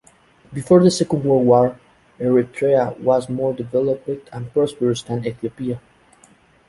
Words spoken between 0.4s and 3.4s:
Before the Second World War, Eritrea was